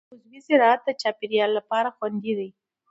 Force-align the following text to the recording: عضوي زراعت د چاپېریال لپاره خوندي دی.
عضوي 0.13 0.39
زراعت 0.49 0.81
د 0.85 0.89
چاپېریال 1.01 1.51
لپاره 1.57 1.89
خوندي 1.95 2.33
دی. 2.39 2.49